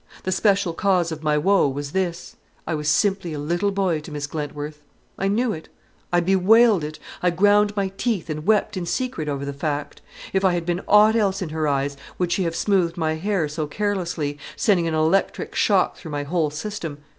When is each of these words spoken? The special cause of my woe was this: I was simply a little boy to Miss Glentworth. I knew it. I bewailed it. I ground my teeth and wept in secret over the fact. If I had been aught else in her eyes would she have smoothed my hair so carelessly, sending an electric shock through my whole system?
The 0.23 0.31
special 0.31 0.73
cause 0.73 1.11
of 1.11 1.21
my 1.21 1.37
woe 1.37 1.67
was 1.67 1.91
this: 1.91 2.35
I 2.65 2.73
was 2.73 2.89
simply 2.89 3.33
a 3.33 3.37
little 3.37 3.69
boy 3.69 3.99
to 3.99 4.11
Miss 4.11 4.25
Glentworth. 4.25 4.81
I 5.19 5.27
knew 5.27 5.53
it. 5.53 5.69
I 6.11 6.21
bewailed 6.21 6.83
it. 6.83 6.97
I 7.21 7.29
ground 7.29 7.75
my 7.75 7.89
teeth 7.97 8.27
and 8.27 8.43
wept 8.47 8.75
in 8.75 8.87
secret 8.87 9.29
over 9.29 9.45
the 9.45 9.53
fact. 9.53 10.01
If 10.33 10.43
I 10.43 10.53
had 10.53 10.65
been 10.65 10.81
aught 10.87 11.15
else 11.15 11.43
in 11.43 11.49
her 11.49 11.67
eyes 11.67 11.97
would 12.17 12.31
she 12.31 12.45
have 12.45 12.55
smoothed 12.55 12.97
my 12.97 13.13
hair 13.13 13.47
so 13.47 13.67
carelessly, 13.67 14.39
sending 14.55 14.87
an 14.87 14.95
electric 14.95 15.53
shock 15.53 15.97
through 15.97 16.09
my 16.09 16.23
whole 16.23 16.49
system? 16.49 16.97